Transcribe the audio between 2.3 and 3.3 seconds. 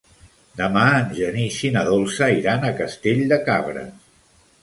iran a Castell